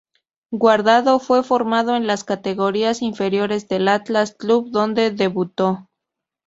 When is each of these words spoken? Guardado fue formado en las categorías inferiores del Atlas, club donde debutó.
Guardado 0.49 1.19
fue 1.19 1.43
formado 1.43 1.95
en 1.95 2.07
las 2.07 2.23
categorías 2.23 3.03
inferiores 3.03 3.67
del 3.67 3.87
Atlas, 3.87 4.33
club 4.33 4.71
donde 4.71 5.11
debutó. 5.11 5.87